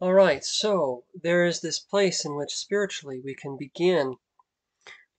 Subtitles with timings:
[0.00, 4.16] All right, so there is this place in which spiritually we can begin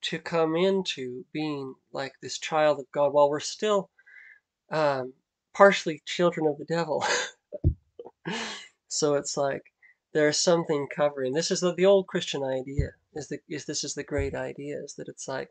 [0.01, 3.89] to come into being like this child of God while we're still
[4.69, 5.13] um,
[5.53, 7.03] partially children of the devil.
[8.87, 9.63] so it's like
[10.13, 11.33] there's something covering.
[11.33, 12.91] This is the, the old Christian idea.
[13.13, 14.77] Is the is this is the great idea?
[14.83, 15.49] Is that it's like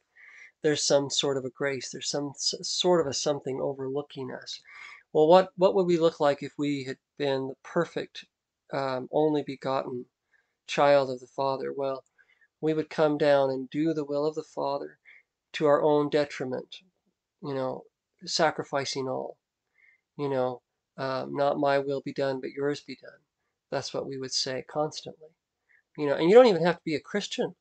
[0.62, 1.90] there's some sort of a grace.
[1.90, 4.60] There's some sort of a something overlooking us.
[5.12, 8.26] Well, what what would we look like if we had been the perfect,
[8.72, 10.06] um, only begotten
[10.66, 11.72] child of the Father?
[11.72, 12.04] Well,
[12.60, 14.98] we would come down and do the will of the Father
[15.54, 16.76] to our own detriment.
[17.42, 17.84] You know,
[18.24, 19.36] sacrificing all.
[20.16, 20.62] You know,
[20.96, 23.20] um, not my will be done, but yours be done.
[23.70, 25.30] That's what we would say constantly.
[25.98, 27.54] You know, and you don't even have to be a Christian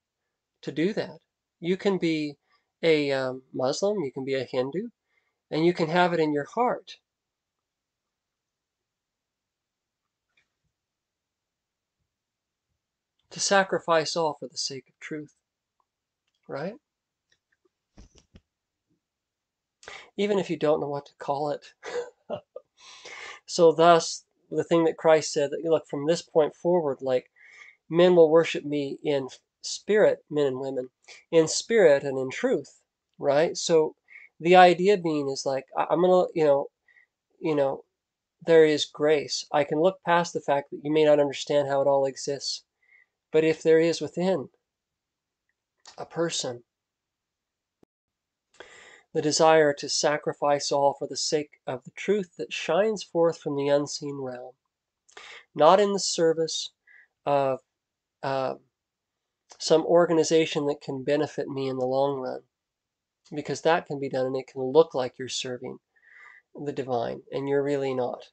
[0.61, 1.19] to do that.
[1.59, 2.35] You can be
[2.81, 4.89] a um, Muslim, you can be a Hindu,
[5.49, 6.97] and you can have it in your heart.
[13.33, 15.33] To sacrifice all for the sake of truth,
[16.47, 16.75] right?
[20.15, 21.65] Even if you don't know what to call it.
[23.47, 27.31] so, thus, the thing that Christ said that, you look, from this point forward, like,
[27.89, 29.29] men will worship me in
[29.63, 30.89] spirit, men and women,
[31.31, 32.81] in spirit and in truth,
[33.17, 33.57] right?
[33.57, 33.95] So,
[34.39, 36.67] the idea being is like, I'm gonna, you know,
[37.41, 37.83] you know,
[38.45, 39.43] there is grace.
[39.51, 42.63] I can look past the fact that you may not understand how it all exists.
[43.33, 44.49] But if there is within
[45.97, 46.63] a person
[49.13, 53.55] the desire to sacrifice all for the sake of the truth that shines forth from
[53.55, 54.53] the unseen realm,
[55.55, 56.71] not in the service
[57.25, 57.59] of
[58.21, 58.55] uh,
[59.59, 62.41] some organization that can benefit me in the long run,
[63.35, 65.79] because that can be done and it can look like you're serving
[66.55, 68.25] the divine and you're really not.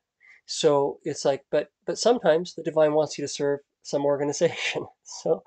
[0.45, 4.87] So it's like, but but sometimes the divine wants you to serve some organization.
[5.23, 5.43] So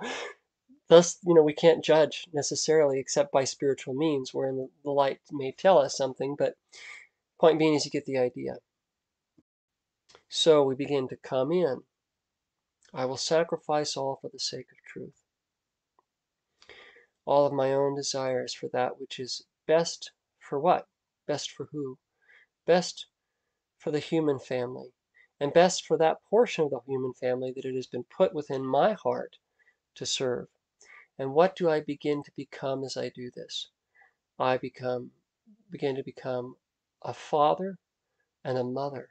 [0.89, 5.51] thus, you know, we can't judge necessarily except by spiritual means, wherein the light may
[5.51, 6.55] tell us something, but
[7.39, 8.57] point being is you get the idea.
[10.29, 11.83] So we begin to come in.
[12.93, 15.23] I will sacrifice all for the sake of truth.
[17.25, 20.87] All of my own desires for that which is best for what?
[21.25, 21.97] Best for who?
[22.67, 23.07] Best
[23.77, 24.93] for the human family,
[25.43, 28.65] and best for that portion of the human family that it has been put within
[28.65, 29.35] my heart
[29.93, 30.47] to serve.
[31.19, 33.67] And what do I begin to become as I do this?
[34.39, 35.11] I become
[35.69, 36.55] begin to become
[37.01, 37.77] a father
[38.45, 39.09] and a mother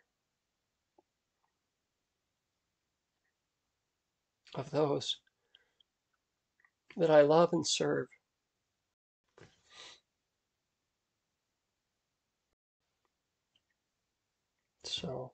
[4.55, 5.19] of those
[6.97, 8.09] that I love and serve.
[14.85, 15.33] So,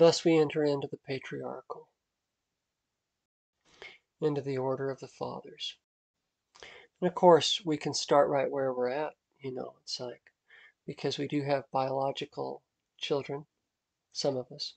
[0.00, 1.88] thus we enter into the patriarchal,
[4.20, 5.76] into the order of the fathers.
[7.00, 9.12] And of course, we can start right where we're at.
[9.40, 10.22] You know, it's like,
[10.86, 12.62] because we do have biological
[12.98, 13.46] children,
[14.12, 14.74] some of us.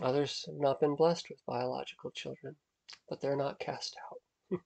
[0.00, 2.56] Others have not been blessed with biological children,
[3.08, 4.20] but they're not cast out.
[4.50, 4.60] it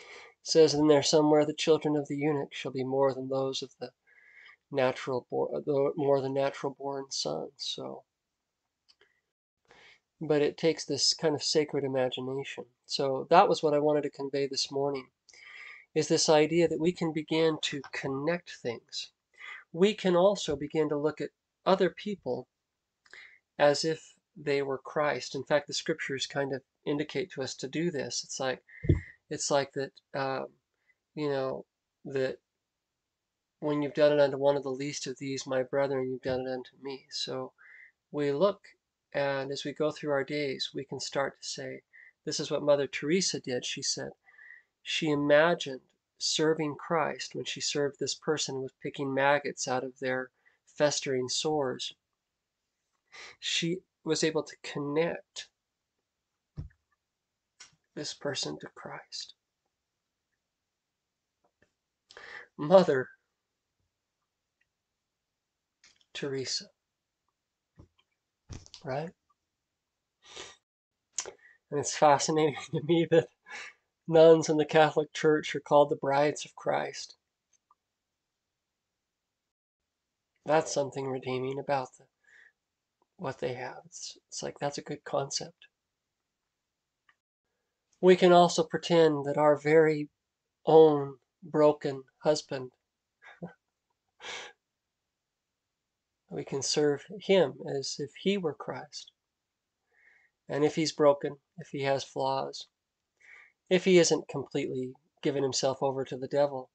[0.42, 3.70] says in there somewhere, the children of the eunuch shall be more than those of
[3.78, 3.90] the
[4.70, 5.62] natural born,
[5.96, 7.52] more than natural born sons.
[7.58, 8.04] So,
[10.20, 12.64] but it takes this kind of sacred imagination.
[12.86, 15.06] So that was what I wanted to convey this morning
[15.94, 19.12] is this idea that we can begin to connect things.
[19.72, 21.30] We can also begin to look at
[21.64, 22.48] other people
[23.58, 25.34] as if they were Christ.
[25.34, 28.22] In fact, the scriptures kind of indicate to us to do this.
[28.24, 28.62] It's like
[29.30, 30.46] it's like that, um,
[31.14, 31.64] you know,
[32.04, 32.38] that
[33.60, 36.42] when you've done it unto one of the least of these, my brethren, you've done
[36.42, 37.06] it unto me.
[37.10, 37.52] So
[38.12, 38.60] we look,
[39.16, 41.80] and as we go through our days, we can start to say,
[42.26, 43.64] this is what Mother Teresa did.
[43.64, 44.10] She said,
[44.82, 45.80] she imagined
[46.18, 50.28] serving Christ when she served this person with picking maggots out of their
[50.66, 51.94] festering sores.
[53.40, 55.48] She was able to connect
[57.94, 59.32] this person to Christ.
[62.58, 63.08] Mother
[66.12, 66.66] Teresa,
[68.86, 69.10] right?
[71.70, 73.28] And it's fascinating to me that
[74.06, 77.16] nuns in the Catholic Church are called the brides of Christ.
[80.44, 82.04] That's something redeeming about the,
[83.16, 83.78] what they have.
[83.86, 85.66] It's, it's like that's a good concept.
[88.00, 90.08] We can also pretend that our very
[90.64, 92.70] own broken husband
[96.28, 99.12] We can serve Him as if He were Christ.
[100.48, 102.66] And if He's broken, if He has flaws,
[103.70, 104.92] if He isn't completely
[105.22, 106.70] given Himself over to the devil,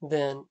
[0.00, 0.46] then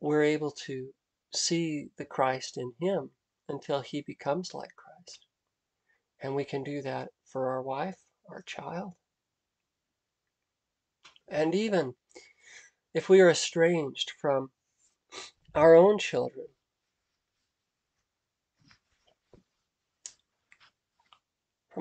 [0.00, 0.90] we're able to
[1.32, 3.10] see the Christ in Him
[3.48, 5.26] until He becomes like Christ.
[6.22, 7.98] And we can do that for our wife,
[8.28, 8.94] our child.
[11.28, 11.94] And even
[12.92, 14.50] if we are estranged from
[15.54, 16.46] our own children,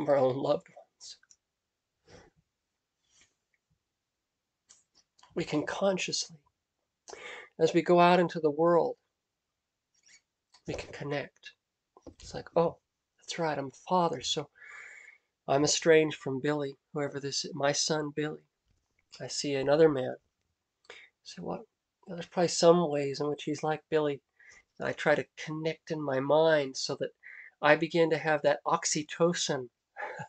[0.05, 1.17] from our own loved ones,
[5.35, 6.37] we can consciously,
[7.59, 8.95] as we go out into the world,
[10.67, 11.51] we can connect.
[12.21, 12.77] It's like, oh,
[13.17, 14.49] that's right, I'm a father, so
[15.49, 18.47] I'm estranged from Billy, whoever this is, my son Billy.
[19.19, 20.15] I see another man.
[20.89, 20.93] I
[21.23, 21.61] say, what?
[22.07, 24.21] Well, there's probably some ways in which he's like Billy.
[24.79, 27.09] And I try to connect in my mind so that
[27.61, 29.67] I begin to have that oxytocin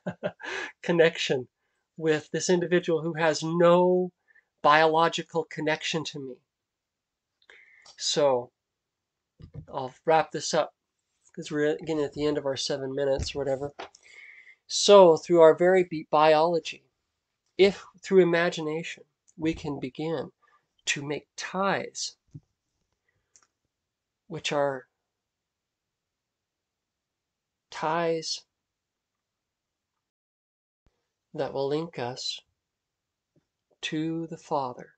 [0.83, 1.49] connection
[1.97, 4.11] with this individual who has no
[4.63, 6.35] biological connection to me.
[7.97, 8.51] So
[9.73, 10.75] I'll wrap this up
[11.27, 13.73] because we're getting at the end of our seven minutes or whatever.
[14.67, 16.85] So, through our very biology,
[17.59, 19.05] if through imagination
[19.37, 20.31] we can begin
[20.87, 22.17] to make ties
[24.31, 24.87] which are
[27.69, 28.43] ties
[31.35, 32.41] that will link us
[33.83, 34.91] to the Father,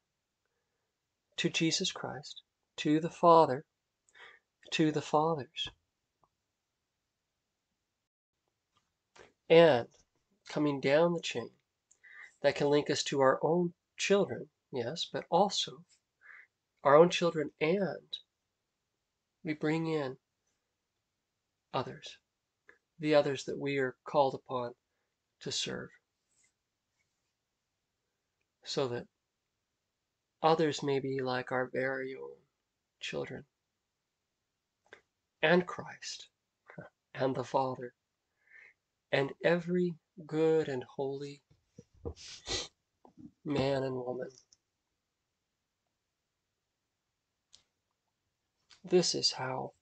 [1.36, 2.42] to Jesus Christ,
[2.78, 3.64] to the Father,
[4.72, 5.68] to the Fathers.
[9.48, 9.88] And
[10.48, 11.50] coming down the chain,
[12.42, 15.84] that can link us to our own children, yes, but also
[16.82, 18.18] our own children and
[19.44, 20.16] we bring in
[21.74, 22.16] others,
[22.98, 24.72] the others that we are called upon
[25.40, 25.90] to serve.
[28.64, 29.06] So that
[30.42, 32.36] others may be like our very own
[33.00, 33.44] children
[35.42, 36.28] and Christ
[37.14, 37.94] and the Father
[39.10, 39.94] and every
[40.26, 41.42] good and holy
[43.44, 44.30] man and woman.
[48.84, 49.72] This is how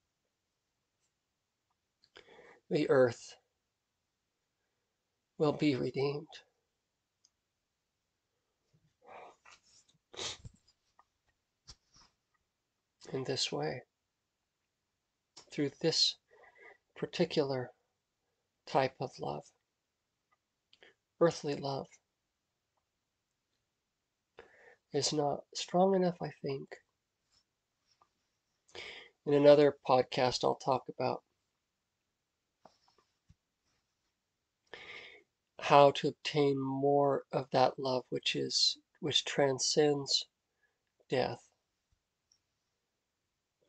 [2.69, 3.35] the earth
[5.38, 6.29] will be redeemed.
[13.12, 13.83] In this way,
[15.51, 16.15] through this
[16.97, 17.73] particular
[18.67, 19.45] type of love,
[21.21, 21.89] earthly love
[24.93, 26.69] is not strong enough, I think.
[29.27, 31.25] In another podcast, I'll talk about
[35.59, 40.27] how to obtain more of that love which is which transcends
[41.09, 41.50] death.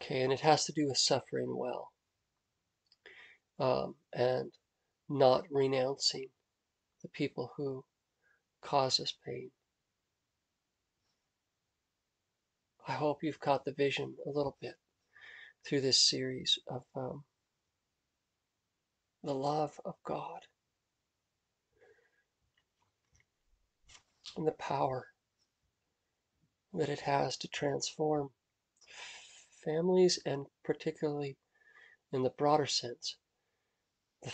[0.02, 1.92] Okay, and it has to do with suffering well
[3.60, 4.52] um, and
[5.08, 6.30] not renouncing
[7.04, 7.86] the people who
[8.64, 9.52] cause us pain.
[12.88, 14.74] I hope you've caught the vision a little bit
[15.64, 17.24] through this series of um,
[19.24, 20.48] the love of God
[24.36, 25.10] and the power
[26.74, 28.32] that it has to transform
[29.64, 31.38] families and particularly
[32.12, 33.18] in the broader sense
[34.24, 34.32] the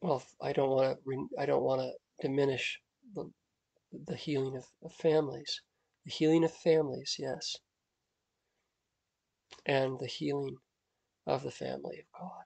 [0.00, 2.80] well I don't want to I don't want to diminish
[3.14, 3.30] the
[4.04, 5.62] the healing of, of families.
[6.04, 7.56] The healing of families, yes.
[9.64, 10.56] And the healing
[11.26, 12.44] of the family of God.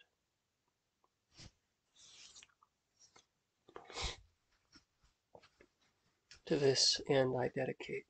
[6.47, 8.07] To this end, I dedicate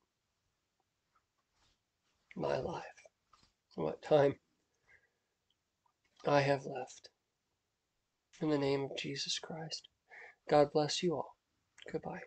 [2.40, 2.82] my life,
[3.74, 4.34] what time
[6.26, 7.10] I have left.
[8.40, 9.88] In the name of Jesus Christ,
[10.48, 11.36] God bless you all.
[11.92, 12.20] Goodbye.